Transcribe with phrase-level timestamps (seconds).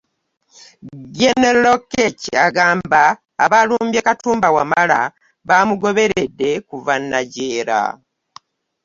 [1.19, 3.03] Genero Lokech agamba
[3.43, 4.99] abaalumbye Katumba Wamala
[5.47, 7.79] baamugoberedde kuva Najjeera